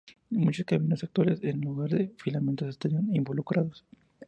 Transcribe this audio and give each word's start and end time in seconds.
Muchos 0.31 0.65
caminos 0.65 1.03
actuales 1.03 1.43
en 1.43 1.61
lugar 1.61 1.91
de 1.91 2.11
filamentos 2.17 2.69
estarían 2.69 3.13
involucrados. 3.15 3.85